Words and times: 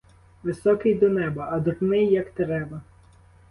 Високий 0.43 0.95
до 0.95 1.09
неба, 1.09 1.49
а 1.51 1.59
дурний 1.59 2.07
як 2.13 2.31
треба. 2.31 2.81